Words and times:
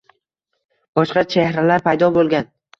Boshqa 1.01 1.25
chehralar 1.35 1.87
paydo 1.91 2.13
bo’lgan. 2.19 2.55